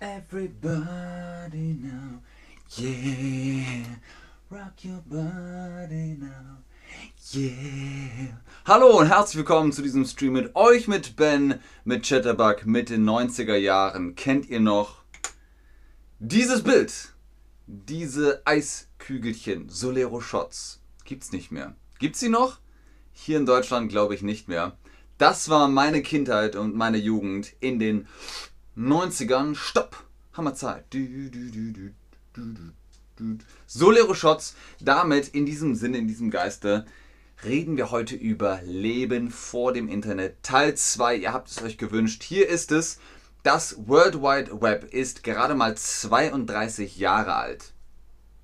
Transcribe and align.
Everybody 0.00 1.76
now, 1.78 2.22
yeah, 2.78 3.84
rock 4.48 4.82
your 4.82 5.02
body 5.04 6.16
now, 6.18 6.56
yeah. 7.34 8.28
Hallo 8.64 8.98
und 8.98 9.08
herzlich 9.08 9.36
willkommen 9.36 9.72
zu 9.72 9.82
diesem 9.82 10.06
Stream 10.06 10.32
mit 10.32 10.56
euch, 10.56 10.88
mit 10.88 11.16
Ben, 11.16 11.60
mit 11.84 12.08
Chatterbug, 12.08 12.64
mit 12.64 12.88
den 12.88 13.06
90er 13.06 13.56
Jahren. 13.56 14.14
Kennt 14.14 14.48
ihr 14.48 14.60
noch 14.60 15.02
dieses 16.18 16.62
Bild? 16.62 17.12
Diese 17.66 18.40
Eiskügelchen, 18.46 19.68
Solero 19.68 20.22
Shots. 20.22 20.80
Gibt's 21.04 21.30
nicht 21.30 21.52
mehr. 21.52 21.74
Gibt's 21.98 22.20
sie 22.20 22.30
noch? 22.30 22.58
Hier 23.12 23.36
in 23.36 23.44
Deutschland 23.44 23.90
glaube 23.90 24.14
ich 24.14 24.22
nicht 24.22 24.48
mehr. 24.48 24.78
Das 25.18 25.50
war 25.50 25.68
meine 25.68 26.00
Kindheit 26.00 26.56
und 26.56 26.74
meine 26.74 26.96
Jugend 26.96 27.52
in 27.60 27.78
den 27.78 28.08
90ern. 28.80 29.54
Stopp! 29.54 30.04
Hammerzeit. 30.32 30.84
Solero 33.66 34.14
Shots. 34.14 34.54
Damit, 34.80 35.28
in 35.28 35.44
diesem 35.44 35.74
Sinne, 35.74 35.98
in 35.98 36.08
diesem 36.08 36.30
Geiste, 36.30 36.86
reden 37.44 37.76
wir 37.76 37.90
heute 37.90 38.16
über 38.16 38.60
Leben 38.64 39.30
vor 39.30 39.74
dem 39.74 39.88
Internet. 39.88 40.42
Teil 40.42 40.74
2. 40.74 41.16
Ihr 41.16 41.32
habt 41.34 41.50
es 41.50 41.62
euch 41.62 41.76
gewünscht. 41.76 42.22
Hier 42.22 42.48
ist 42.48 42.72
es. 42.72 42.98
Das 43.42 43.76
World 43.86 44.22
Wide 44.22 44.62
Web 44.62 44.84
ist 44.92 45.24
gerade 45.24 45.54
mal 45.54 45.76
32 45.76 46.96
Jahre 46.96 47.34
alt. 47.34 47.72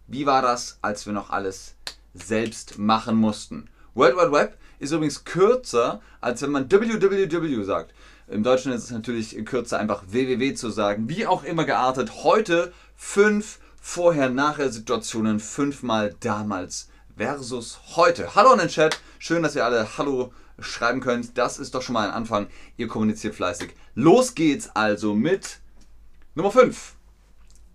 Wie 0.07 0.27
war 0.27 0.43
das, 0.43 0.79
als 0.83 1.07
wir 1.07 1.15
noch 1.15 1.30
alles 1.30 1.77
selbst 2.13 2.79
machen 2.79 3.16
mussten? 3.16 3.71
World 3.95 4.16
Wide 4.16 4.33
Web 4.33 4.59
ist 4.79 4.93
übrigens 4.93 5.25
kürzer, 5.25 6.03
als 6.21 6.43
wenn 6.43 6.51
man 6.51 6.71
www 6.71 7.63
sagt. 7.63 7.95
Im 8.29 8.43
Deutschen 8.43 8.73
ist 8.73 8.83
es 8.83 8.91
natürlich 8.91 9.37
kürzer, 9.45 9.79
einfach 9.79 10.03
www 10.09 10.53
zu 10.55 10.71
sagen. 10.71 11.09
Wie 11.09 11.29
auch 11.29 11.45
immer 11.45 11.65
geartet. 11.65 12.25
Heute 12.25 12.73
fünf 12.97 13.61
Vorher-Nachher-Situationen. 13.80 15.38
Fünfmal 15.38 16.13
damals 16.19 16.88
versus 17.16 17.79
heute. 17.95 18.35
Hallo 18.35 18.52
in 18.52 18.59
den 18.59 18.69
Chat. 18.69 18.99
Schön, 19.21 19.45
dass 19.45 19.54
ihr 19.54 19.65
alle 19.65 19.97
Hallo 19.97 20.32
schreiben 20.59 21.01
könnt. 21.01 21.38
Das 21.38 21.60
ist 21.60 21.77
doch 21.77 21.82
schon 21.82 21.93
mal 21.93 22.09
ein 22.09 22.15
Anfang. 22.15 22.49
Ihr 22.77 22.88
kommuniziert 22.88 23.37
fleißig. 23.37 23.73
Los 23.95 24.35
geht's 24.35 24.71
also 24.74 25.15
mit 25.15 25.60
Nummer 26.35 26.51
5. 26.51 26.97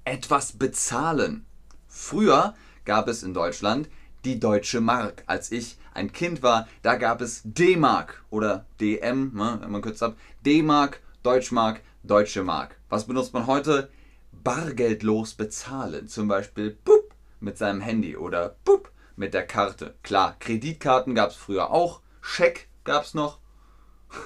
Etwas 0.03 0.51
bezahlen. 0.51 1.45
Früher 1.87 2.55
gab 2.83 3.07
es 3.07 3.23
in 3.23 3.33
Deutschland 3.33 3.87
die 4.25 4.39
deutsche 4.39 4.81
Mark. 4.81 5.23
Als 5.27 5.51
ich 5.51 5.77
ein 5.93 6.11
Kind 6.11 6.43
war, 6.43 6.67
da 6.81 6.95
gab 6.95 7.21
es 7.21 7.41
D-Mark 7.43 8.23
oder 8.29 8.65
DM, 8.79 9.31
ne, 9.33 9.57
wenn 9.61 9.71
man 9.71 9.81
kürzt 9.81 10.03
ab. 10.03 10.15
D-Mark, 10.45 11.01
Deutschmark, 11.23 11.81
Deutsche 12.03 12.43
Mark. 12.43 12.77
Was 12.89 13.07
benutzt 13.07 13.33
man 13.33 13.47
heute? 13.47 13.89
Bargeldlos 14.31 15.33
bezahlen. 15.33 16.07
Zum 16.07 16.27
Beispiel 16.27 16.77
boop, 16.83 17.13
mit 17.39 17.57
seinem 17.57 17.81
Handy 17.81 18.17
oder 18.17 18.55
boop, 18.65 18.91
mit 19.15 19.33
der 19.33 19.45
Karte. 19.45 19.95
Klar, 20.03 20.35
Kreditkarten 20.39 21.15
gab 21.15 21.29
es 21.29 21.35
früher 21.35 21.71
auch. 21.71 22.01
Scheck 22.21 22.67
gab 22.83 23.03
es 23.03 23.13
noch. 23.13 23.39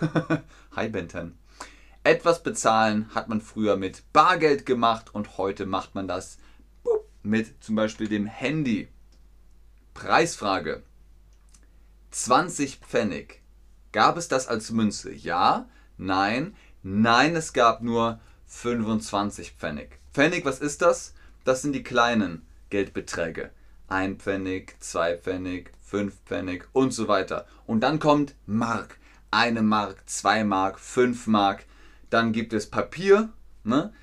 Hi 0.75 0.89
Benten. 0.89 1.37
Etwas 2.03 2.43
bezahlen 2.43 3.09
hat 3.15 3.29
man 3.29 3.41
früher 3.41 3.77
mit 3.77 4.03
Bargeld 4.13 4.65
gemacht 4.65 5.13
und 5.13 5.37
heute 5.37 5.65
macht 5.65 5.95
man 5.95 6.07
das 6.07 6.37
mit 7.23 7.63
zum 7.63 7.75
Beispiel 7.75 8.07
dem 8.07 8.27
Handy. 8.27 8.87
Preisfrage. 9.95 10.83
20 12.11 12.79
Pfennig. 12.79 13.41
Gab 13.93 14.17
es 14.17 14.27
das 14.27 14.47
als 14.47 14.69
Münze? 14.71 15.11
Ja? 15.11 15.69
Nein? 15.97 16.53
Nein, 16.83 17.35
es 17.35 17.53
gab 17.53 17.81
nur 17.81 18.19
25 18.45 19.53
Pfennig. 19.53 19.97
Pfennig, 20.13 20.43
was 20.43 20.59
ist 20.59 20.81
das? 20.81 21.13
Das 21.45 21.61
sind 21.61 21.71
die 21.71 21.81
kleinen 21.81 22.45
Geldbeträge. 22.69 23.51
Ein 23.87 24.17
Pfennig, 24.17 24.75
zwei 24.81 25.17
Pfennig, 25.17 25.71
fünf 25.81 26.15
Pfennig 26.25 26.67
und 26.73 26.91
so 26.91 27.07
weiter. 27.07 27.47
Und 27.65 27.79
dann 27.79 27.97
kommt 27.97 28.35
Mark. 28.45 28.99
Eine 29.31 29.61
Mark, 29.61 30.07
zwei 30.09 30.43
Mark, 30.43 30.77
fünf 30.77 31.25
Mark. 31.25 31.65
Dann 32.09 32.33
gibt 32.33 32.51
es 32.51 32.69
Papier. 32.69 33.29
Ne? 33.63 33.93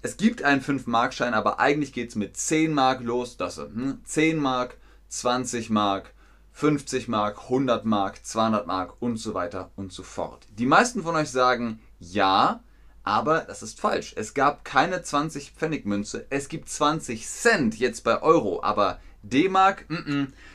Es 0.00 0.16
gibt 0.16 0.44
einen 0.44 0.62
5-Mark-Schein, 0.62 1.34
aber 1.34 1.58
eigentlich 1.58 1.92
geht 1.92 2.10
es 2.10 2.14
mit 2.14 2.36
10 2.36 2.72
Mark 2.72 3.02
los. 3.02 3.36
Das 3.36 3.56
hm? 3.56 4.00
10 4.04 4.38
Mark, 4.38 4.76
20 5.10 5.70
Mark, 5.70 6.14
50 6.52 7.08
Mark, 7.08 7.42
100 7.44 7.84
Mark, 7.84 8.24
200 8.24 8.66
Mark 8.66 8.94
und 9.00 9.16
so 9.16 9.34
weiter 9.34 9.70
und 9.76 9.92
so 9.92 10.02
fort. 10.02 10.46
Die 10.56 10.66
meisten 10.66 11.02
von 11.02 11.16
euch 11.16 11.30
sagen 11.30 11.80
ja, 11.98 12.62
aber 13.02 13.40
das 13.40 13.62
ist 13.62 13.80
falsch. 13.80 14.14
Es 14.16 14.34
gab 14.34 14.64
keine 14.64 15.02
20 15.02 15.50
Pfennig 15.50 15.84
Münze, 15.84 16.26
es 16.30 16.48
gibt 16.48 16.68
20 16.68 17.26
Cent 17.26 17.78
jetzt 17.78 18.04
bei 18.04 18.22
Euro, 18.22 18.62
aber 18.62 19.00
D-Mark, 19.22 19.86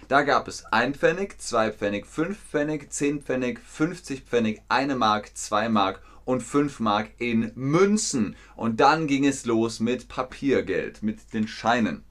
da 0.08 0.22
gab 0.24 0.48
es 0.48 0.66
1 0.66 0.98
Pfennig, 0.98 1.40
2 1.40 1.72
Pfennig, 1.72 2.08
5 2.08 2.38
Pfennig, 2.38 2.92
10 2.92 3.22
Pfennig, 3.22 3.60
50 3.60 4.24
Pfennig, 4.24 4.62
1 4.70 4.96
Mark, 4.96 5.38
2 5.38 5.70
Mark 5.70 6.02
und 6.24 6.42
5 6.42 6.80
Mark 6.80 7.12
in 7.20 7.52
Münzen. 7.56 8.36
Und 8.56 8.80
dann 8.80 9.06
ging 9.06 9.26
es 9.26 9.46
los 9.46 9.80
mit 9.80 10.08
Papiergeld, 10.08 11.04
mit 11.04 11.34
den 11.34 11.48
Scheinen. 11.48 12.04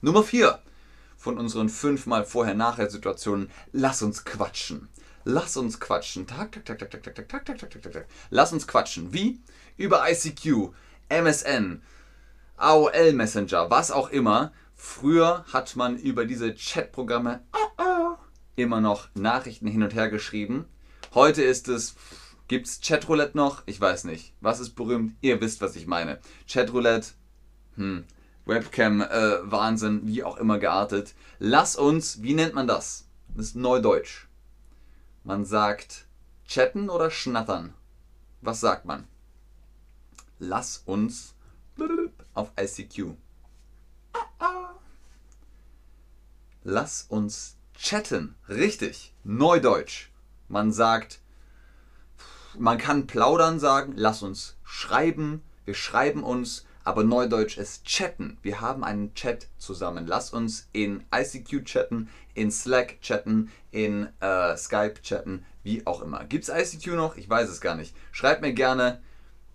Nummer 0.00 0.22
4 0.22 0.58
von 1.24 1.38
unseren 1.38 1.70
fünfmal 1.70 2.26
Vorher-Nachher-Situationen. 2.26 3.48
Lass 3.72 4.02
uns 4.02 4.26
quatschen. 4.26 4.88
Lass 5.24 5.56
uns 5.56 5.80
quatschen. 5.80 6.26
Tak, 6.26 6.52
tak, 6.52 6.66
tak, 6.66 6.78
tak, 6.78 6.90
tak, 6.90 7.02
tak, 7.02 7.14
tak, 7.14 7.28
tak, 7.28 7.46
tak, 7.46 7.70
tak, 7.70 7.82
tak, 7.82 7.92
tak. 7.92 8.06
Lass 8.28 8.52
uns 8.52 8.66
quatschen. 8.66 9.14
Wie? 9.14 9.40
Über 9.78 10.04
ICQ, 10.06 10.74
MSN, 11.08 11.80
AOL 12.58 13.14
Messenger, 13.14 13.70
was 13.70 13.90
auch 13.90 14.10
immer. 14.10 14.52
Früher 14.76 15.46
hat 15.50 15.76
man 15.76 15.96
über 15.96 16.26
diese 16.26 16.54
Chatprogramme 16.54 17.40
immer 18.54 18.82
noch 18.82 19.08
Nachrichten 19.14 19.66
hin 19.66 19.82
und 19.82 19.94
her 19.94 20.10
geschrieben. 20.10 20.66
Heute 21.14 21.42
ist 21.42 21.68
es, 21.68 21.94
gibt's 22.48 22.82
Chatroulette 22.82 23.34
noch? 23.34 23.62
Ich 23.64 23.80
weiß 23.80 24.04
nicht. 24.04 24.34
Was 24.42 24.60
ist 24.60 24.74
berühmt? 24.74 25.14
Ihr 25.22 25.40
wisst, 25.40 25.62
was 25.62 25.74
ich 25.74 25.86
meine. 25.86 26.20
Chatroulette, 26.46 27.12
hm, 27.76 28.04
Webcam-Wahnsinn, 28.46 30.02
äh, 30.02 30.06
wie 30.06 30.24
auch 30.24 30.36
immer 30.36 30.58
geartet. 30.58 31.14
Lass 31.38 31.76
uns, 31.76 32.22
wie 32.22 32.34
nennt 32.34 32.54
man 32.54 32.66
das? 32.66 33.06
Das 33.28 33.46
ist 33.46 33.56
Neudeutsch. 33.56 34.26
Man 35.24 35.44
sagt 35.44 36.06
chatten 36.46 36.90
oder 36.90 37.10
schnattern. 37.10 37.72
Was 38.40 38.60
sagt 38.60 38.84
man? 38.84 39.08
Lass 40.38 40.82
uns 40.84 41.34
auf 42.34 42.52
ICQ. 42.60 43.16
Lass 46.62 47.02
uns 47.08 47.56
chatten. 47.74 48.34
Richtig. 48.48 49.14
Neudeutsch. 49.24 50.10
Man 50.48 50.72
sagt, 50.72 51.20
man 52.58 52.78
kann 52.78 53.06
plaudern 53.06 53.58
sagen, 53.58 53.94
lass 53.96 54.22
uns 54.22 54.56
schreiben. 54.62 55.42
Wir 55.64 55.74
schreiben 55.74 56.22
uns 56.22 56.66
aber 56.84 57.02
Neudeutsch 57.02 57.56
ist 57.56 57.84
chatten. 57.86 58.36
Wir 58.42 58.60
haben 58.60 58.84
einen 58.84 59.14
Chat 59.14 59.48
zusammen. 59.58 60.06
Lass 60.06 60.30
uns 60.30 60.68
in 60.72 61.04
ICQ 61.14 61.64
chatten, 61.64 62.10
in 62.34 62.50
Slack 62.50 63.00
chatten, 63.00 63.50
in 63.70 64.08
äh, 64.20 64.56
Skype 64.56 65.02
chatten, 65.02 65.44
wie 65.62 65.86
auch 65.86 66.02
immer. 66.02 66.24
Gibt 66.24 66.46
es 66.46 66.74
ICQ 66.74 66.88
noch? 66.94 67.16
Ich 67.16 67.28
weiß 67.28 67.48
es 67.48 67.62
gar 67.62 67.74
nicht. 67.74 67.96
Schreibt 68.12 68.42
mir 68.42 68.52
gerne 68.52 69.00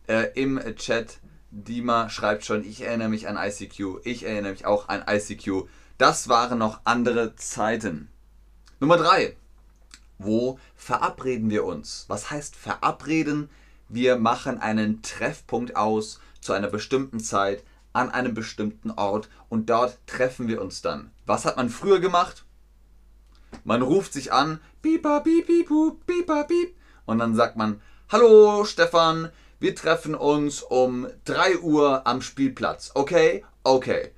äh, 0.08 0.32
im 0.34 0.60
Chat. 0.76 1.20
Dima 1.52 2.10
schreibt 2.10 2.46
schon, 2.46 2.64
ich 2.64 2.82
erinnere 2.82 3.10
mich 3.10 3.28
an 3.28 3.38
ICQ. 3.38 4.02
Ich 4.04 4.24
erinnere 4.26 4.52
mich 4.52 4.66
auch 4.66 4.90
an 4.90 5.04
ICQ. 5.08 5.68
Das 5.98 6.30
waren 6.30 6.58
noch 6.58 6.82
andere 6.84 7.36
Zeiten. 7.36 8.10
Nummer 8.80 8.98
3. 8.98 9.36
Wo 10.18 10.60
verabreden 10.76 11.50
wir 11.50 11.64
uns? 11.64 12.06
Was 12.08 12.32
heißt 12.32 12.56
verabreden? 12.56 13.50
Wir 13.88 14.18
machen 14.18 14.60
einen 14.60 15.02
Treffpunkt 15.02 15.76
aus 15.76 16.20
zu 16.42 16.54
einer 16.54 16.68
bestimmten 16.68 17.20
Zeit 17.20 17.64
an 17.94 18.12
einem 18.12 18.34
bestimmten 18.34 18.92
Ort 18.92 19.30
und 19.50 19.70
dort 19.70 19.98
treffen 20.08 20.48
wir 20.48 20.62
uns 20.62 20.82
dann. 20.82 21.12
Was 21.26 21.46
hat 21.46 21.58
man 21.58 21.70
früher 21.70 22.00
gemacht? 22.00 22.46
Man 23.64 23.82
ruft 23.82 24.14
sich 24.14 24.32
an, 24.32 24.60
bipa, 24.82 25.22
piep, 25.22 25.48
piep, 25.48 25.70
pipa, 26.06 26.44
piep, 26.44 26.76
und 27.06 27.18
dann 27.18 27.36
sagt 27.36 27.56
man, 27.56 27.82
hallo 28.10 28.66
Stefan, 28.66 29.32
wir 29.60 29.76
treffen 29.76 30.16
uns 30.16 30.62
um 30.62 31.08
3 31.26 31.60
Uhr 31.60 32.06
am 32.06 32.22
Spielplatz. 32.22 32.92
Okay? 32.94 33.44
Okay. 33.64 34.12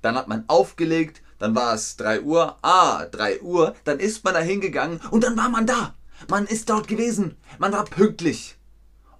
Dann 0.00 0.16
hat 0.16 0.26
man 0.26 0.44
aufgelegt, 0.48 1.22
dann 1.38 1.54
war 1.54 1.74
es 1.74 1.96
3 1.96 2.22
Uhr. 2.22 2.56
Ah, 2.62 3.04
3 3.06 3.40
Uhr. 3.40 3.74
Dann 3.84 3.98
ist 4.00 4.24
man 4.24 4.34
da 4.34 4.40
hingegangen 4.40 5.00
und 5.10 5.22
dann 5.22 5.36
war 5.36 5.48
man 5.48 5.66
da. 5.66 5.94
Man 6.28 6.46
ist 6.46 6.70
dort 6.70 6.88
gewesen. 6.88 7.36
Man 7.58 7.72
war 7.72 7.84
pünktlich. 7.84 8.56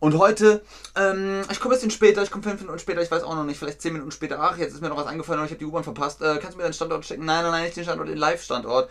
Und 0.02 0.19
heute, 0.19 0.62
ähm, 0.96 1.43
ich 1.49 1.60
komme 1.60 1.75
ein 1.75 1.76
bisschen 1.76 1.93
später, 1.93 2.25
ich 2.25 2.32
komme 2.32 2.43
fünf 2.43 2.60
Minuten 2.60 2.81
später, 2.81 3.00
ich 3.02 3.10
weiß 3.12 3.22
auch 3.22 3.37
noch 3.37 3.44
nicht, 3.44 3.56
vielleicht 3.56 3.81
zehn 3.81 3.93
Minuten 3.93 4.10
später. 4.10 4.40
Ach, 4.40 4.58
jetzt 4.58 4.75
ist 4.75 4.82
mir 4.82 4.88
noch 4.88 4.96
was 4.96 5.06
angefallen 5.06 5.38
und 5.38 5.44
ich 5.44 5.52
habe 5.52 5.60
die 5.60 5.64
U-Bahn 5.64 5.84
verpasst. 5.84 6.20
Äh, 6.20 6.38
kannst 6.40 6.54
du 6.54 6.56
mir 6.56 6.64
deinen 6.64 6.72
Standort 6.72 7.06
schicken? 7.06 7.25
Nein, 7.25 7.44
nein, 7.44 7.52
nein, 7.52 7.62
nicht 7.62 7.76
den 7.76 7.84
Standort, 7.84 8.08
den 8.08 8.19
Live-Standort. 8.19 8.90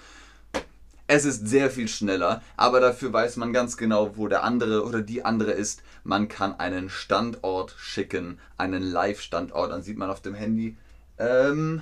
Es 1.07 1.25
ist 1.25 1.49
sehr 1.49 1.69
viel 1.69 1.89
schneller, 1.89 2.41
aber 2.55 2.79
dafür 2.79 3.11
weiß 3.11 3.35
man 3.35 3.51
ganz 3.51 3.75
genau, 3.75 4.15
wo 4.15 4.29
der 4.29 4.45
andere 4.45 4.85
oder 4.85 5.01
die 5.01 5.25
andere 5.25 5.51
ist. 5.51 5.83
Man 6.05 6.29
kann 6.29 6.57
einen 6.57 6.89
Standort 6.89 7.75
schicken, 7.77 8.39
einen 8.55 8.81
Live-Standort. 8.81 9.69
Dann 9.69 9.83
sieht 9.83 9.97
man 9.97 10.09
auf 10.09 10.21
dem 10.21 10.33
Handy. 10.33 10.77
Ähm. 11.17 11.81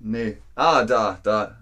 Nee. 0.00 0.38
Ah, 0.56 0.84
da, 0.84 1.20
da. 1.22 1.56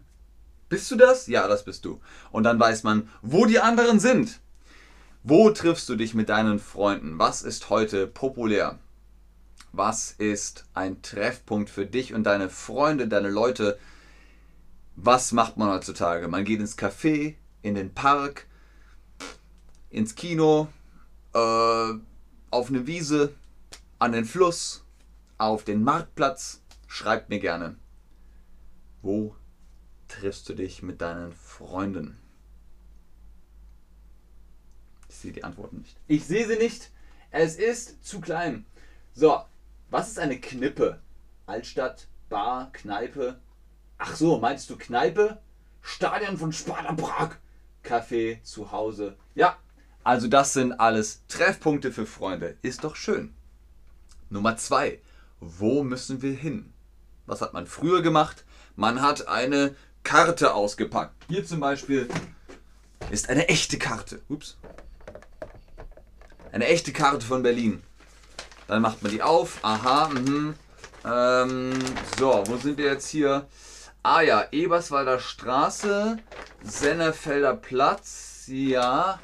Bist 0.70 0.90
du 0.90 0.96
das? 0.96 1.26
Ja, 1.26 1.46
das 1.48 1.66
bist 1.66 1.84
du. 1.84 2.00
Und 2.32 2.44
dann 2.44 2.58
weiß 2.58 2.82
man, 2.82 3.10
wo 3.20 3.44
die 3.44 3.60
anderen 3.60 4.00
sind. 4.00 4.40
Wo 5.22 5.50
triffst 5.50 5.88
du 5.88 5.96
dich 5.96 6.14
mit 6.14 6.28
deinen 6.28 6.58
Freunden? 6.58 7.18
Was 7.18 7.42
ist 7.42 7.70
heute 7.70 8.06
populär? 8.06 8.78
Was 9.72 10.12
ist 10.12 10.64
ein 10.74 11.02
Treffpunkt 11.02 11.70
für 11.70 11.86
dich 11.86 12.14
und 12.14 12.24
deine 12.24 12.48
Freunde, 12.48 13.06
deine 13.06 13.30
Leute? 13.30 13.78
was 15.04 15.32
macht 15.32 15.56
man 15.56 15.70
heutzutage? 15.70 16.28
Man 16.28 16.44
geht 16.44 16.60
ins 16.60 16.76
Café, 16.76 17.34
in 17.62 17.74
den 17.74 17.94
Park, 17.94 18.46
ins 19.88 20.14
Kino, 20.14 20.68
äh, 21.34 21.94
auf 22.50 22.68
eine 22.68 22.86
Wiese, 22.86 23.34
an 23.98 24.12
den 24.12 24.24
Fluss, 24.24 24.84
auf 25.38 25.64
den 25.64 25.82
Marktplatz. 25.82 26.62
Schreibt 26.86 27.30
mir 27.30 27.40
gerne. 27.40 27.76
Wo 29.02 29.34
triffst 30.08 30.48
du 30.48 30.54
dich 30.54 30.82
mit 30.82 31.00
deinen 31.00 31.32
Freunden? 31.32 32.18
Ich 35.10 35.16
sehe 35.16 35.32
die 35.32 35.44
Antworten 35.44 35.78
nicht. 35.78 35.96
Ich 36.06 36.24
sehe 36.24 36.46
sie 36.46 36.56
nicht. 36.56 36.90
Es 37.32 37.56
ist 37.56 38.04
zu 38.04 38.20
klein. 38.20 38.64
So, 39.12 39.42
was 39.90 40.08
ist 40.08 40.18
eine 40.20 40.38
Knippe? 40.38 41.00
Altstadt, 41.46 42.06
Bar, 42.28 42.70
Kneipe, 42.72 43.40
Ach 43.98 44.16
so, 44.16 44.38
meinst 44.38 44.70
du 44.70 44.78
Kneipe? 44.78 45.38
Stadion 45.82 46.38
von 46.38 46.52
Sparta 46.52 46.94
Prag. 46.94 47.32
Café 47.84 48.42
zu 48.44 48.72
Hause. 48.72 49.16
Ja, 49.34 49.58
also 50.04 50.28
das 50.28 50.54
sind 50.54 50.72
alles 50.72 51.22
Treffpunkte 51.28 51.92
für 51.92 52.06
Freunde. 52.06 52.56
Ist 52.62 52.84
doch 52.84 52.96
schön. 52.96 53.34
Nummer 54.30 54.56
zwei. 54.56 55.00
Wo 55.40 55.82
müssen 55.82 56.22
wir 56.22 56.32
hin? 56.32 56.72
Was 57.26 57.42
hat 57.42 57.52
man 57.52 57.66
früher 57.66 58.00
gemacht? 58.00 58.44
Man 58.76 59.02
hat 59.02 59.26
eine 59.26 59.74
Karte 60.04 60.54
ausgepackt. 60.54 61.14
Hier 61.28 61.44
zum 61.44 61.58
Beispiel 61.60 62.08
ist 63.10 63.28
eine 63.28 63.48
echte 63.48 63.76
Karte. 63.76 64.22
Ups. 64.28 64.56
Eine 66.52 66.66
echte 66.66 66.92
Karte 66.92 67.24
von 67.24 67.42
Berlin. 67.42 67.82
Dann 68.66 68.82
macht 68.82 69.02
man 69.02 69.12
die 69.12 69.22
auf. 69.22 69.58
Aha. 69.62 70.08
Mhm. 70.08 70.54
Ähm, 71.04 71.72
so, 72.18 72.42
wo 72.46 72.56
sind 72.56 72.76
wir 72.76 72.86
jetzt 72.86 73.08
hier? 73.08 73.46
Ah 74.02 74.22
ja, 74.22 74.46
Eberswalder 74.50 75.20
Straße, 75.20 76.18
Sennefelder 76.62 77.54
Platz, 77.54 78.44
ja, 78.48 79.20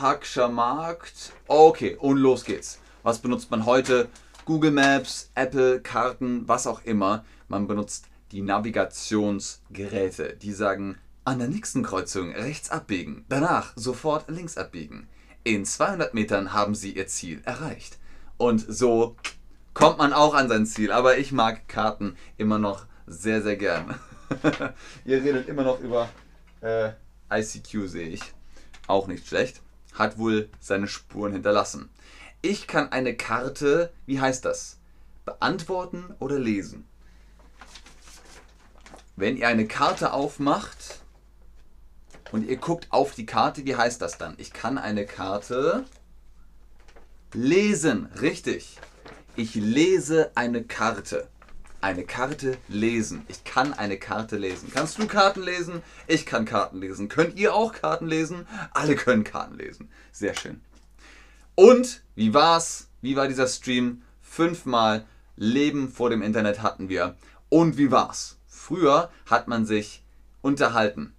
Hackscher 0.00 0.48
Markt. 0.48 1.32
Okay, 1.46 1.96
und 1.96 2.16
los 2.16 2.44
geht's. 2.44 2.80
Was 3.02 3.18
benutzt 3.18 3.50
man 3.50 3.66
heute? 3.66 4.08
Google 4.44 4.70
Maps, 4.70 5.30
Apple, 5.34 5.80
Karten, 5.80 6.48
was 6.48 6.66
auch 6.66 6.82
immer. 6.84 7.24
Man 7.48 7.68
benutzt 7.68 8.06
die 8.32 8.42
Navigationsgeräte. 8.42 10.36
Die 10.40 10.52
sagen, 10.52 10.98
an 11.24 11.38
der 11.38 11.48
nächsten 11.48 11.82
Kreuzung 11.82 12.32
rechts 12.32 12.70
abbiegen, 12.70 13.26
danach 13.28 13.72
sofort 13.76 14.28
links 14.30 14.56
abbiegen. 14.56 15.08
In 15.48 15.64
200 15.64 16.12
Metern 16.12 16.52
haben 16.52 16.74
Sie 16.74 16.92
Ihr 16.92 17.06
Ziel 17.06 17.40
erreicht. 17.46 17.96
Und 18.36 18.66
so 18.68 19.16
kommt 19.72 19.96
man 19.96 20.12
auch 20.12 20.34
an 20.34 20.46
sein 20.46 20.66
Ziel. 20.66 20.92
Aber 20.92 21.16
ich 21.16 21.32
mag 21.32 21.68
Karten 21.68 22.18
immer 22.36 22.58
noch 22.58 22.84
sehr, 23.06 23.40
sehr 23.40 23.56
gern. 23.56 23.98
Ihr 25.06 25.24
redet 25.24 25.48
immer 25.48 25.62
noch 25.62 25.80
über 25.80 26.10
äh, 26.60 26.90
ICQ, 27.30 27.88
sehe 27.88 28.08
ich. 28.08 28.20
Auch 28.88 29.06
nicht 29.06 29.26
schlecht. 29.26 29.62
Hat 29.94 30.18
wohl 30.18 30.50
seine 30.60 30.86
Spuren 30.86 31.32
hinterlassen. 31.32 31.88
Ich 32.42 32.66
kann 32.66 32.92
eine 32.92 33.16
Karte, 33.16 33.90
wie 34.04 34.20
heißt 34.20 34.44
das? 34.44 34.76
Beantworten 35.24 36.14
oder 36.18 36.38
lesen? 36.38 36.84
Wenn 39.16 39.38
ihr 39.38 39.48
eine 39.48 39.66
Karte 39.66 40.12
aufmacht 40.12 41.00
und 42.32 42.48
ihr 42.48 42.56
guckt 42.56 42.88
auf 42.90 43.14
die 43.14 43.26
Karte, 43.26 43.64
wie 43.64 43.76
heißt 43.76 44.00
das 44.02 44.18
dann? 44.18 44.34
Ich 44.38 44.52
kann 44.52 44.78
eine 44.78 45.06
Karte 45.06 45.84
lesen. 47.32 48.06
Richtig. 48.20 48.78
Ich 49.36 49.54
lese 49.54 50.30
eine 50.34 50.64
Karte 50.64 51.28
eine 51.80 52.04
Karte 52.04 52.58
lesen. 52.68 53.24
Ich 53.28 53.44
kann 53.44 53.72
eine 53.72 53.98
Karte 53.98 54.36
lesen. 54.36 54.70
Kannst 54.72 54.98
du 54.98 55.06
Karten 55.06 55.42
lesen? 55.42 55.82
Ich 56.06 56.26
kann 56.26 56.44
Karten 56.44 56.78
lesen. 56.78 57.08
Könnt 57.08 57.38
ihr 57.38 57.54
auch 57.54 57.72
Karten 57.72 58.06
lesen? 58.06 58.46
Alle 58.72 58.96
können 58.96 59.24
Karten 59.24 59.56
lesen. 59.56 59.88
Sehr 60.12 60.34
schön. 60.34 60.60
Und 61.54 62.02
wie 62.14 62.34
war's? 62.34 62.88
Wie 63.00 63.16
war 63.16 63.28
dieser 63.28 63.46
Stream? 63.46 64.02
Fünfmal 64.20 65.06
Leben 65.36 65.88
vor 65.88 66.10
dem 66.10 66.22
Internet 66.22 66.62
hatten 66.62 66.88
wir. 66.88 67.16
Und 67.48 67.78
wie 67.78 67.90
war's? 67.90 68.38
Früher 68.46 69.10
hat 69.26 69.46
man 69.46 69.64
sich 69.64 70.02
unterhalten. 70.42 71.14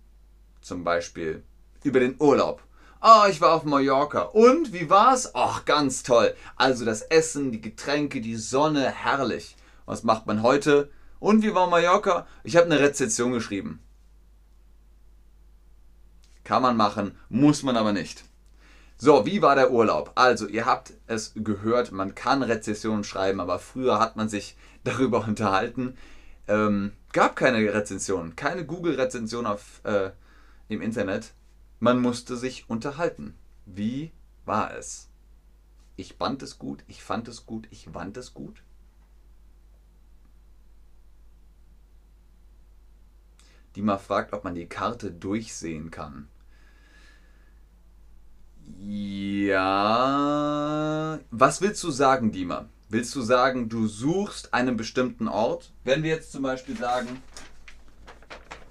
Zum 0.69 0.83
Beispiel 0.83 1.41
über 1.81 1.99
den 1.99 2.15
Urlaub. 2.19 2.61
Oh, 3.01 3.23
ich 3.27 3.41
war 3.41 3.55
auf 3.55 3.63
Mallorca. 3.63 4.21
Und 4.21 4.71
wie 4.71 4.87
war's? 4.87 5.33
Ach, 5.33 5.65
ganz 5.65 6.03
toll. 6.03 6.35
Also 6.57 6.85
das 6.85 7.01
Essen, 7.01 7.51
die 7.51 7.59
Getränke, 7.59 8.21
die 8.21 8.35
Sonne, 8.35 8.91
herrlich. 8.91 9.55
Was 9.87 10.03
macht 10.03 10.27
man 10.27 10.43
heute? 10.43 10.91
Und 11.19 11.41
wie 11.41 11.55
war 11.55 11.71
Mallorca? 11.71 12.27
Ich 12.43 12.55
habe 12.55 12.67
eine 12.67 12.79
Rezession 12.79 13.31
geschrieben. 13.31 13.79
Kann 16.43 16.61
man 16.61 16.77
machen, 16.77 17.17
muss 17.29 17.63
man 17.63 17.75
aber 17.75 17.91
nicht. 17.91 18.23
So, 18.95 19.25
wie 19.25 19.41
war 19.41 19.55
der 19.55 19.71
Urlaub? 19.71 20.11
Also, 20.13 20.45
ihr 20.45 20.67
habt 20.67 20.93
es 21.07 21.31
gehört, 21.35 21.91
man 21.91 22.13
kann 22.13 22.43
Rezessionen 22.43 23.03
schreiben, 23.03 23.39
aber 23.39 23.57
früher 23.57 23.99
hat 23.99 24.17
man 24.17 24.29
sich 24.29 24.55
darüber 24.83 25.25
unterhalten. 25.27 25.97
Ähm, 26.47 26.91
gab 27.11 27.35
keine 27.35 27.57
Rezension, 27.73 28.35
keine 28.35 28.67
Google-Rezension 28.67 29.47
äh, 29.83 30.11
im 30.69 30.81
Internet. 30.81 31.33
Man 31.79 32.01
musste 32.01 32.37
sich 32.37 32.69
unterhalten. 32.69 33.35
Wie 33.65 34.11
war 34.45 34.73
es? 34.73 35.09
Ich 35.97 36.13
fand 36.13 36.41
es 36.41 36.57
gut, 36.57 36.85
ich 36.87 37.03
fand 37.03 37.27
es 37.27 37.45
gut, 37.45 37.67
ich 37.71 37.93
wand 37.93 38.15
es 38.15 38.33
gut. 38.33 38.63
die 43.75 43.81
mal 43.81 43.97
fragt, 43.97 44.33
ob 44.33 44.43
man 44.43 44.55
die 44.55 44.65
Karte 44.65 45.09
durchsehen 45.09 45.89
kann. 45.89 46.27
Ja. 48.81 49.57
Was 51.31 51.61
willst 51.61 51.81
du 51.83 51.91
sagen, 51.91 52.33
Dima? 52.33 52.67
Willst 52.89 53.15
du 53.15 53.21
sagen, 53.21 53.69
du 53.69 53.87
suchst 53.87 54.53
einen 54.53 54.75
bestimmten 54.75 55.29
Ort? 55.29 55.71
Wenn 55.85 56.03
wir 56.03 56.09
jetzt 56.09 56.33
zum 56.33 56.43
Beispiel 56.43 56.75
sagen, 56.75 57.21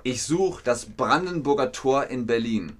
ich 0.08 0.22
suche 0.22 0.64
das 0.64 0.86
Brandenburger 0.86 1.70
Tor 1.70 2.06
in 2.06 2.26
Berlin, 2.26 2.78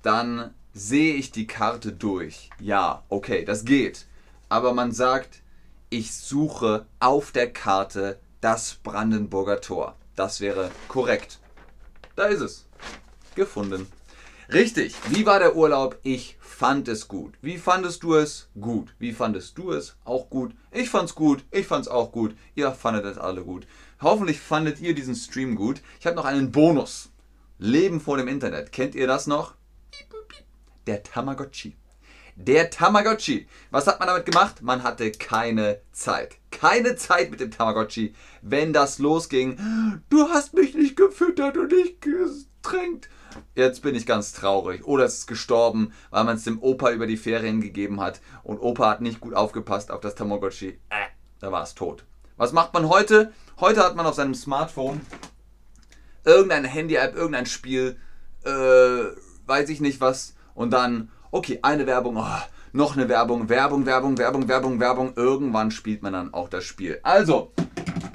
dann 0.00 0.54
sehe 0.72 1.14
ich 1.14 1.30
die 1.30 1.46
Karte 1.46 1.92
durch. 1.92 2.48
Ja, 2.58 3.02
okay, 3.10 3.44
das 3.44 3.66
geht. 3.66 4.06
Aber 4.48 4.72
man 4.72 4.90
sagt, 4.90 5.42
ich 5.90 6.14
suche 6.14 6.86
auf 7.00 7.32
der 7.32 7.52
Karte 7.52 8.18
das 8.40 8.76
Brandenburger 8.82 9.60
Tor. 9.60 9.94
Das 10.16 10.40
wäre 10.40 10.70
korrekt. 10.88 11.38
Da 12.16 12.24
ist 12.24 12.40
es. 12.40 12.64
Gefunden. 13.34 13.86
Richtig. 14.54 14.94
Wie 15.08 15.26
war 15.26 15.40
der 15.40 15.56
Urlaub? 15.56 15.98
Ich 16.04 16.36
fand 16.38 16.86
es 16.86 17.08
gut. 17.08 17.34
Wie 17.42 17.58
fandest 17.58 18.04
du 18.04 18.14
es? 18.14 18.46
Gut. 18.60 18.94
Wie 19.00 19.12
fandest 19.12 19.58
du 19.58 19.72
es? 19.72 19.96
Auch 20.04 20.30
gut. 20.30 20.54
Ich 20.70 20.90
fand's 20.90 21.16
gut. 21.16 21.44
Ich 21.50 21.66
fand's 21.66 21.88
auch 21.88 22.12
gut. 22.12 22.36
Ihr 22.54 22.70
fandet 22.70 23.04
es 23.04 23.18
alle 23.18 23.42
gut. 23.42 23.66
Hoffentlich 24.00 24.38
fandet 24.38 24.80
ihr 24.80 24.94
diesen 24.94 25.16
Stream 25.16 25.56
gut. 25.56 25.82
Ich 25.98 26.06
habe 26.06 26.14
noch 26.14 26.24
einen 26.24 26.52
Bonus. 26.52 27.10
Leben 27.58 28.00
vor 28.00 28.16
dem 28.16 28.28
Internet. 28.28 28.70
Kennt 28.70 28.94
ihr 28.94 29.08
das 29.08 29.26
noch? 29.26 29.54
Der 30.86 31.02
Tamagotchi. 31.02 31.74
Der 32.36 32.70
Tamagotchi. 32.70 33.48
Was 33.72 33.88
hat 33.88 33.98
man 33.98 34.06
damit 34.06 34.24
gemacht? 34.24 34.62
Man 34.62 34.84
hatte 34.84 35.10
keine 35.10 35.80
Zeit. 35.90 36.36
Keine 36.52 36.94
Zeit 36.94 37.32
mit 37.32 37.40
dem 37.40 37.50
Tamagotchi. 37.50 38.14
Wenn 38.40 38.72
das 38.72 39.00
losging, 39.00 40.00
du 40.10 40.28
hast 40.28 40.54
mich 40.54 40.76
nicht 40.76 40.96
gefüttert 40.96 41.56
und 41.56 41.72
nicht 41.72 42.00
getränkt. 42.00 43.08
Jetzt 43.54 43.82
bin 43.82 43.94
ich 43.94 44.06
ganz 44.06 44.32
traurig. 44.32 44.86
Oder 44.86 45.04
es 45.04 45.18
ist 45.18 45.26
gestorben, 45.26 45.92
weil 46.10 46.24
man 46.24 46.36
es 46.36 46.44
dem 46.44 46.62
Opa 46.62 46.90
über 46.90 47.06
die 47.06 47.16
Ferien 47.16 47.60
gegeben 47.60 48.00
hat. 48.00 48.20
Und 48.42 48.58
Opa 48.58 48.90
hat 48.90 49.00
nicht 49.00 49.20
gut 49.20 49.34
aufgepasst 49.34 49.90
auf 49.90 50.00
das 50.00 50.14
Tamagotchi. 50.14 50.78
Äh, 50.90 51.06
da 51.40 51.52
war 51.52 51.62
es 51.62 51.74
tot. 51.74 52.04
Was 52.36 52.52
macht 52.52 52.74
man 52.74 52.88
heute? 52.88 53.32
Heute 53.60 53.84
hat 53.84 53.96
man 53.96 54.06
auf 54.06 54.14
seinem 54.14 54.34
Smartphone 54.34 55.00
irgendeine 56.24 56.68
Handy-App, 56.68 57.14
irgendein 57.14 57.46
Spiel, 57.46 57.96
äh, 58.44 58.50
weiß 59.46 59.68
ich 59.68 59.80
nicht 59.80 60.00
was. 60.00 60.34
Und 60.54 60.72
dann 60.72 61.10
okay, 61.34 61.58
eine 61.62 61.86
Werbung, 61.86 62.16
oh, 62.16 62.42
noch 62.72 62.96
eine 62.96 63.08
Werbung, 63.08 63.48
Werbung, 63.48 63.86
Werbung, 63.86 64.18
Werbung, 64.18 64.48
Werbung, 64.48 64.80
Werbung. 64.80 65.12
Irgendwann 65.16 65.72
spielt 65.72 66.02
man 66.02 66.12
dann 66.12 66.32
auch 66.32 66.48
das 66.48 66.64
Spiel. 66.64 67.00
Also, 67.02 67.52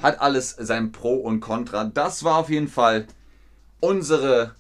hat 0.01 0.21
alles 0.21 0.55
sein 0.57 0.93
Pro 0.93 1.15
und 1.15 1.41
Contra. 1.41 1.83
Das 1.83 2.23
war 2.23 2.37
auf 2.37 2.49
jeden 2.49 2.69
Fall 2.69 3.07
unsere 3.81 4.55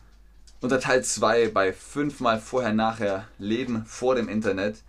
unser 0.61 0.79
Teil 0.79 1.03
2 1.03 1.49
bei 1.49 1.73
5 1.73 2.19
mal 2.19 2.39
vorher, 2.39 2.73
nachher 2.73 3.27
Leben 3.37 3.85
vor 3.85 4.15
dem 4.15 4.29
Internet. 4.29 4.83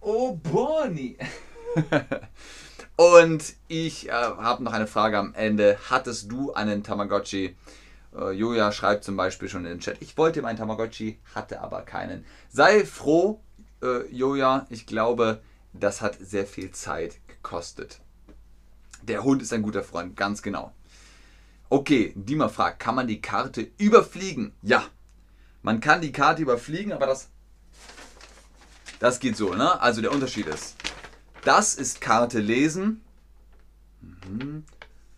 Oh, 0.00 0.34
Bonnie! 0.34 1.16
Und 2.96 3.54
ich 3.68 4.08
äh, 4.08 4.12
habe 4.12 4.62
noch 4.62 4.72
eine 4.72 4.86
Frage 4.86 5.18
am 5.18 5.34
Ende. 5.34 5.78
Hattest 5.88 6.30
du 6.30 6.52
einen 6.52 6.82
Tamagotchi? 6.82 7.56
Äh, 8.14 8.32
Julia 8.32 8.70
schreibt 8.70 9.04
zum 9.04 9.16
Beispiel 9.16 9.48
schon 9.48 9.64
in 9.64 9.72
den 9.72 9.80
Chat, 9.80 9.96
ich 10.00 10.16
wollte 10.18 10.42
meinen 10.42 10.58
Tamagotchi, 10.58 11.18
hatte 11.34 11.60
aber 11.60 11.82
keinen. 11.82 12.26
Sei 12.50 12.84
froh, 12.84 13.40
äh, 13.82 14.06
Julia, 14.10 14.66
ich 14.68 14.86
glaube, 14.86 15.40
das 15.72 16.02
hat 16.02 16.18
sehr 16.20 16.46
viel 16.46 16.70
Zeit 16.72 17.16
gekostet. 17.26 18.00
Der 19.02 19.24
Hund 19.24 19.42
ist 19.42 19.52
ein 19.52 19.62
guter 19.62 19.82
Freund, 19.82 20.16
ganz 20.16 20.42
genau. 20.42 20.72
Okay, 21.72 22.12
Dima 22.14 22.50
fragt, 22.50 22.80
kann 22.80 22.96
man 22.96 23.06
die 23.06 23.22
Karte 23.22 23.66
überfliegen? 23.78 24.52
Ja, 24.60 24.84
man 25.62 25.80
kann 25.80 26.02
die 26.02 26.12
Karte 26.12 26.42
überfliegen, 26.42 26.92
aber 26.92 27.06
das, 27.06 27.30
das 28.98 29.18
geht 29.20 29.38
so, 29.38 29.54
ne? 29.54 29.80
Also 29.80 30.02
der 30.02 30.12
Unterschied 30.12 30.48
ist, 30.48 30.76
das 31.44 31.74
ist 31.74 32.02
Karte 32.02 32.40
lesen. 32.40 33.00
Mhm. 34.02 34.64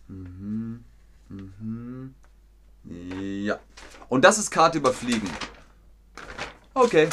Mhm. 0.07 0.85
Mhm. 1.27 2.15
Ja. 2.85 3.59
Und 4.07 4.23
das 4.23 4.37
ist 4.37 4.49
Karte 4.49 4.77
überfliegen. 4.77 5.29
Okay. 6.73 7.09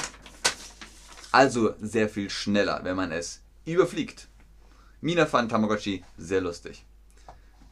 Also 1.33 1.75
sehr 1.81 2.09
viel 2.09 2.31
schneller, 2.31 2.79
wenn 2.85 2.95
man 2.95 3.11
es 3.11 3.41
überfliegt. 3.65 4.29
Mina 5.01 5.27
fand 5.27 5.51
Tamagotchi 5.51 6.05
sehr 6.17 6.43
lustig. 6.43 6.85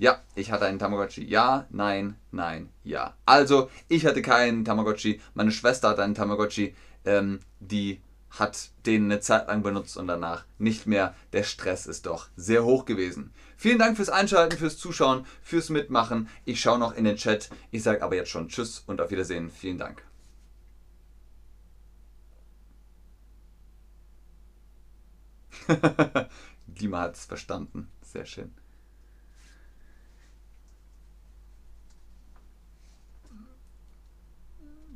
Ja, 0.01 0.23
ich 0.35 0.51
hatte 0.51 0.65
einen 0.65 0.79
Tamagotchi. 0.79 1.23
Ja, 1.25 1.67
nein, 1.69 2.17
nein, 2.33 2.71
ja. 2.85 3.15
Also, 3.27 3.71
ich 3.87 4.07
hatte 4.07 4.23
keinen 4.23 4.65
Tamagotchi. 4.65 5.21
Meine 5.35 5.53
Schwester 5.53 5.91
hatte 5.91 6.03
einen 6.03 6.15
Tamagotchi. 6.15 6.75
Ähm, 7.05 7.41
die 7.61 8.01
hat 8.31 8.71
den 8.87 9.05
eine 9.05 9.21
Zeit 9.21 9.49
lang 9.49 9.63
benutzt 9.63 9.99
und 9.99 10.07
danach 10.07 10.45
nicht 10.59 10.87
mehr. 10.87 11.15
Der 11.35 11.43
Stress 11.43 11.85
ist 11.87 12.07
doch 12.07 12.29
sehr 12.35 12.65
hoch 12.65 12.87
gewesen. 12.87 13.31
Vielen 13.59 13.79
Dank 13.79 13.97
fürs 13.97 14.09
Einschalten, 14.09 14.57
fürs 14.57 14.79
Zuschauen, 14.79 15.27
fürs 15.43 15.69
Mitmachen. 15.69 16.29
Ich 16.47 16.61
schaue 16.63 16.79
noch 16.79 16.95
in 16.95 17.05
den 17.05 17.17
Chat. 17.17 17.51
Ich 17.71 17.83
sage 17.83 18.03
aber 18.03 18.17
jetzt 18.17 18.31
schon 18.31 18.49
Tschüss 18.49 18.83
und 18.87 19.03
auf 19.03 19.11
Wiedersehen. 19.11 19.51
Vielen 19.51 19.77
Dank. 19.77 20.03
Dima 26.67 27.01
hat 27.01 27.17
es 27.17 27.25
verstanden. 27.27 27.89
Sehr 28.03 28.27
schön. 28.27 28.60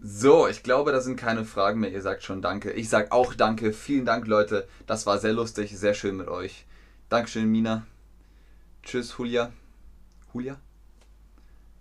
So, 0.07 0.47
ich 0.49 0.63
glaube, 0.63 0.93
da 0.93 1.01
sind 1.01 1.17
keine 1.17 1.47
Fragen 1.47 1.81
mehr. 1.81 1.91
Ihr 1.91 2.03
sagt 2.03 2.23
schon 2.23 2.43
Danke. 2.43 2.73
Ich 2.73 2.91
sage 2.91 3.11
auch 3.11 3.33
Danke. 3.33 3.73
Vielen 3.73 4.05
Dank, 4.05 4.27
Leute. 4.27 4.69
Das 4.87 5.07
war 5.07 5.19
sehr 5.19 5.33
lustig, 5.33 5.79
sehr 5.79 5.95
schön 5.95 6.19
mit 6.19 6.29
euch. 6.29 6.67
Dankeschön, 7.09 7.51
Mina. 7.51 7.87
Tschüss, 8.83 9.15
Julia. 9.17 9.51
Julia? 10.35 10.61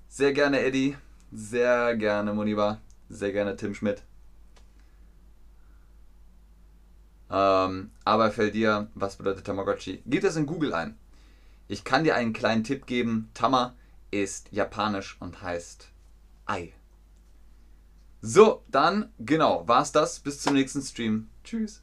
Sehr 0.07 0.31
gerne, 0.31 0.61
Eddie. 0.61 0.95
Sehr 1.33 1.97
gerne, 1.97 2.33
Moniba. 2.33 2.79
Sehr 3.09 3.33
gerne, 3.33 3.57
Tim 3.57 3.75
Schmidt. 3.75 4.03
Ähm, 7.29 7.91
aber 8.05 8.31
fällt 8.31 8.55
dir, 8.55 8.87
was 8.95 9.17
bedeutet 9.17 9.45
Tamagotchi? 9.45 10.01
Gib 10.05 10.21
das 10.21 10.37
in 10.37 10.45
Google 10.45 10.73
ein. 10.73 10.97
Ich 11.67 11.83
kann 11.83 12.05
dir 12.05 12.15
einen 12.15 12.31
kleinen 12.31 12.63
Tipp 12.63 12.85
geben. 12.85 13.29
Tama 13.33 13.75
ist 14.11 14.47
japanisch 14.53 15.17
und 15.19 15.41
heißt 15.41 15.89
Ei. 16.45 16.71
So, 18.25 18.63
dann, 18.69 19.11
genau, 19.19 19.67
war's 19.67 19.91
das. 19.91 20.21
Bis 20.21 20.39
zum 20.39 20.53
nächsten 20.53 20.81
Stream. 20.81 21.27
Tschüss. 21.43 21.82